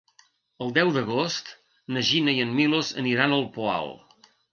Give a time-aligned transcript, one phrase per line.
[0.65, 1.51] El deu d'agost
[1.97, 3.93] na Gina i en Milos aniran al Poal.